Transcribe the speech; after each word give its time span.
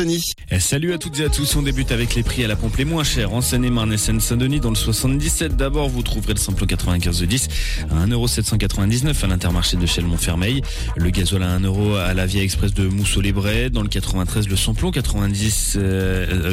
Anthony. 0.00 0.18
Salut 0.60 0.92
à 0.92 0.98
toutes 0.98 1.18
et 1.18 1.24
à 1.24 1.30
tous. 1.30 1.56
On 1.56 1.62
débute 1.62 1.90
avec 1.90 2.14
les 2.14 2.22
prix 2.22 2.44
à 2.44 2.48
la 2.48 2.54
pompe 2.54 2.76
les 2.76 2.84
moins 2.84 3.02
chers 3.02 3.32
en 3.32 3.40
Seine-et-Marne 3.40 3.92
et 3.94 3.96
Seine-Saint-Denis 3.96 4.60
dans 4.60 4.68
le 4.68 4.76
77. 4.76 5.56
D'abord, 5.56 5.88
vous 5.88 6.02
trouverez 6.02 6.34
le 6.34 6.38
samplon 6.38 6.66
95 6.66 7.18
de 7.20 7.26
10 7.26 7.48
à 7.90 8.06
1,799€ 8.06 9.24
à 9.24 9.26
l'intermarché 9.26 9.78
de 9.78 9.86
Chelles-Montfermeil. 9.86 10.62
Le 10.96 11.10
gasoil 11.10 11.42
à 11.42 11.58
1€ 11.58 11.98
à 11.98 12.14
la 12.14 12.26
Via 12.26 12.42
Express 12.42 12.74
de 12.74 12.86
Mousseau-les-Brais. 12.86 13.70
Dans 13.70 13.82
le 13.82 13.88
93, 13.88 14.48
le 14.48 14.56
samplon 14.56 14.90
90, 14.90 15.78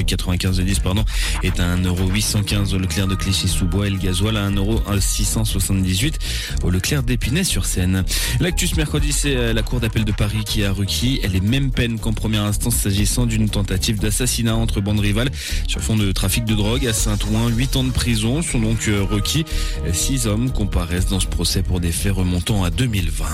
95 0.08 0.58
de 0.58 0.64
10 0.64 0.80
pardon, 0.80 1.04
est 1.44 1.60
à 1.60 1.76
1,815€ 1.76 2.74
au 2.74 2.80
Leclerc 2.80 3.08
de 3.08 3.16
Clichy-sous-Bois 3.16 3.88
et 3.88 3.90
le 3.90 3.98
gasoil 3.98 4.38
à 4.38 4.50
1,678€ 4.50 6.14
au 6.64 6.70
Leclerc 6.70 7.04
d'Épinay 7.04 7.44
sur 7.44 7.66
Seine. 7.66 8.06
L'actus 8.40 8.76
mercredi, 8.78 9.12
c'est 9.12 9.36
euh, 9.36 9.54
la 9.54 9.64
Cour 9.64 9.82
d'appel 9.82 10.06
de 10.06 10.12
Paris 10.14 10.44
qui 10.46 10.64
a 10.64 10.72
requis 10.72 11.20
les 11.32 11.42
mêmes 11.42 11.72
peines 11.72 12.00
qu'en 12.00 12.14
première 12.14 12.44
instance 12.44 12.76
s'agissant 12.76 13.26
d'une 13.26 13.50
tentative 13.50 13.97
d'assassinat 14.00 14.56
entre 14.56 14.82
bandes 14.82 15.00
rivales 15.00 15.30
sur 15.68 15.82
fond 15.82 15.96
de 15.96 16.12
trafic 16.12 16.46
de 16.46 16.56
drogue 16.56 16.86
à 16.86 16.94
Saint-Ouen. 16.94 17.50
8 17.50 17.76
ans 17.76 17.84
de 17.84 17.92
prison 17.92 18.42
sont 18.42 18.60
donc 18.60 18.88
euh, 18.88 19.04
requis. 19.04 19.46
Six 19.94 20.28
hommes 20.28 20.52
comparaissent 20.52 21.08
dans 21.08 21.20
ce 21.20 21.28
procès 21.28 21.64
pour 21.64 21.80
des 21.80 21.92
faits 21.92 22.14
remontant 22.14 22.64
à 22.64 22.70
2020. 22.70 23.26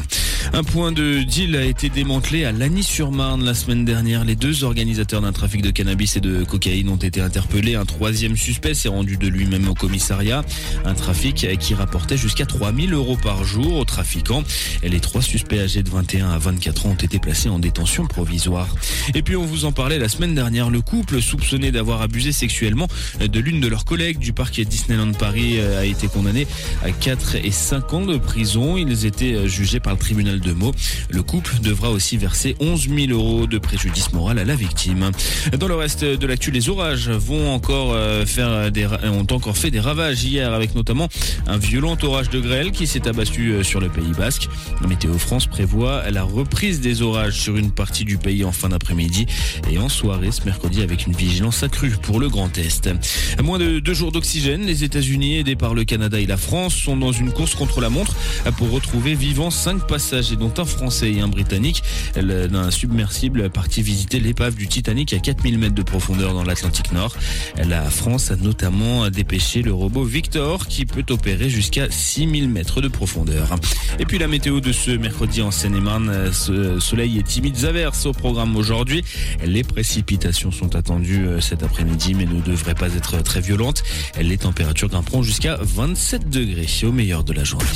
Un 0.53 0.63
point 0.63 0.91
de 0.91 1.23
deal 1.23 1.55
a 1.55 1.63
été 1.63 1.89
démantelé 1.89 2.45
à 2.45 2.51
Lagny-sur-Marne 2.51 3.43
la 3.43 3.53
semaine 3.53 3.85
dernière. 3.85 4.25
Les 4.25 4.35
deux 4.35 4.63
organisateurs 4.63 5.21
d'un 5.21 5.31
trafic 5.31 5.61
de 5.61 5.71
cannabis 5.71 6.17
et 6.17 6.21
de 6.21 6.43
cocaïne 6.43 6.89
ont 6.89 6.97
été 6.97 7.21
interpellés. 7.21 7.75
Un 7.75 7.85
troisième 7.85 8.35
suspect 8.35 8.73
s'est 8.73 8.89
rendu 8.89 9.17
de 9.17 9.27
lui-même 9.27 9.67
au 9.69 9.73
commissariat. 9.73 10.43
Un 10.85 10.93
trafic 10.93 11.47
qui 11.59 11.73
rapportait 11.73 12.17
jusqu'à 12.17 12.45
3000 12.45 12.93
euros 12.93 13.17
par 13.17 13.43
jour 13.43 13.77
aux 13.77 13.85
trafiquants. 13.85 14.43
Les 14.83 14.99
trois 14.99 15.21
suspects 15.21 15.59
âgés 15.59 15.83
de 15.83 15.89
21 15.89 16.31
à 16.31 16.37
24 16.37 16.85
ans 16.85 16.89
ont 16.89 16.95
été 16.95 17.19
placés 17.19 17.49
en 17.49 17.59
détention 17.59 18.05
provisoire. 18.05 18.75
Et 19.15 19.21
puis 19.21 19.35
on 19.35 19.45
vous 19.45 19.65
en 19.65 19.71
parlait 19.71 19.97
la 19.97 20.09
semaine 20.09 20.35
dernière, 20.35 20.52
le 20.53 20.81
couple 20.81 21.19
soupçonné 21.19 21.71
d'avoir 21.71 22.01
abusé 22.01 22.31
sexuellement 22.31 22.87
de 23.19 23.39
l'une 23.39 23.59
de 23.59 23.67
leurs 23.67 23.85
collègues 23.85 24.19
du 24.19 24.33
parc 24.33 24.61
Disneyland 24.61 25.11
Paris 25.13 25.55
euh, 25.57 25.81
a 25.81 25.85
été 25.85 26.07
condamné 26.07 26.45
à 26.83 26.91
4 26.91 27.37
et 27.43 27.49
5 27.49 27.93
ans 27.93 28.05
de 28.05 28.17
prison. 28.17 28.77
Ils 28.77 29.05
étaient 29.05 29.33
euh, 29.33 29.47
jugés 29.47 29.79
par 29.79 29.93
le 29.93 29.99
tribunal 29.99 30.39
de 30.39 30.53
Meaux. 30.53 30.73
Le 31.09 31.23
couple 31.23 31.59
devra 31.61 31.89
aussi 31.89 32.17
verser 32.17 32.55
11 32.59 32.87
000 32.87 33.11
euros 33.11 33.47
de 33.47 33.57
préjudice 33.57 34.13
moral 34.13 34.37
à 34.37 34.45
la 34.45 34.55
victime. 34.55 35.09
Dans 35.57 35.67
le 35.67 35.75
reste 35.75 36.03
de 36.03 36.27
l'actu, 36.27 36.51
les 36.51 36.69
orages 36.69 37.09
vont 37.09 37.51
encore 37.51 37.93
euh, 37.93 38.25
faire 38.25 38.71
des, 38.71 38.85
ont 38.85 39.27
encore 39.31 39.57
fait 39.57 39.71
des 39.71 39.79
ravages 39.79 40.23
hier 40.23 40.53
avec 40.53 40.75
notamment 40.75 41.09
un 41.47 41.57
violent 41.57 41.97
orage 42.03 42.29
de 42.29 42.39
grêle 42.39 42.71
qui 42.71 42.85
s'est 42.85 43.07
abattu 43.07 43.63
sur 43.63 43.79
le 43.79 43.89
Pays 43.89 44.11
Basque. 44.17 44.49
Météo 44.87 45.17
France 45.17 45.47
prévoit 45.47 46.09
la 46.11 46.23
reprise 46.23 46.79
des 46.79 47.01
orages 47.01 47.39
sur 47.39 47.57
une 47.57 47.71
partie 47.71 48.05
du 48.05 48.17
pays 48.17 48.43
en 48.43 48.51
fin 48.51 48.69
d'après-midi 48.69 49.25
et 49.71 49.79
en 49.79 49.89
soirée 49.89 50.31
mercredi 50.45 50.81
avec 50.81 51.05
une 51.05 51.13
vigilance 51.13 51.63
accrue 51.63 51.91
pour 52.01 52.19
le 52.19 52.29
Grand 52.29 52.57
Est. 52.57 52.89
À 53.37 53.41
moins 53.41 53.59
de 53.59 53.79
deux 53.79 53.93
jours 53.93 54.11
d'oxygène, 54.11 54.65
les 54.65 54.83
États-Unis, 54.83 55.37
aidés 55.37 55.55
par 55.55 55.73
le 55.73 55.83
Canada 55.83 56.19
et 56.19 56.25
la 56.25 56.37
France, 56.37 56.75
sont 56.75 56.97
dans 56.97 57.11
une 57.11 57.31
course 57.31 57.55
contre 57.55 57.81
la 57.81 57.89
montre 57.89 58.15
pour 58.57 58.71
retrouver 58.71 59.13
vivants 59.13 59.51
cinq 59.51 59.87
passagers, 59.87 60.35
dont 60.35 60.53
un 60.57 60.65
Français 60.65 61.11
et 61.11 61.21
un 61.21 61.27
Britannique, 61.27 61.83
d'un 62.15 62.71
submersible 62.71 63.49
parti 63.49 63.81
visiter 63.81 64.19
l'épave 64.19 64.55
du 64.55 64.67
Titanic 64.67 65.13
à 65.13 65.19
4000 65.19 65.57
mètres 65.57 65.75
de 65.75 65.83
profondeur 65.83 66.33
dans 66.33 66.43
l'Atlantique 66.43 66.91
Nord. 66.91 67.15
La 67.57 67.89
France 67.89 68.31
a 68.31 68.35
notamment 68.35 69.09
dépêché 69.09 69.61
le 69.61 69.73
robot 69.73 70.03
Victor 70.03 70.67
qui 70.67 70.85
peut 70.85 71.05
opérer 71.09 71.49
jusqu'à 71.49 71.89
6000 71.89 72.49
mètres 72.49 72.81
de 72.81 72.87
profondeur. 72.87 73.55
Et 73.99 74.05
puis 74.05 74.17
la 74.17 74.27
météo 74.27 74.59
de 74.59 74.71
ce 74.71 74.91
mercredi 74.91 75.41
en 75.41 75.51
Seine-et-Marne, 75.51 76.31
soleil 76.79 77.19
et 77.19 77.23
timides 77.23 77.65
averses 77.65 78.05
au 78.05 78.13
programme 78.13 78.55
aujourd'hui. 78.55 79.03
Les 79.45 79.63
précipitations 79.63 80.22
sont 80.31 80.75
attendues 80.75 81.27
euh, 81.27 81.41
cet 81.41 81.63
après-midi 81.63 82.13
mais 82.13 82.25
ne 82.25 82.41
devraient 82.41 82.75
pas 82.75 82.93
être 82.93 83.21
très 83.21 83.41
violentes. 83.41 83.83
Les 84.19 84.37
températures 84.37 84.89
grimperont 84.89 85.23
jusqu'à 85.23 85.57
27 85.59 86.29
degrés 86.29 86.67
au 86.83 86.91
meilleur 86.91 87.23
de 87.23 87.33
la 87.33 87.43
journée. 87.43 87.67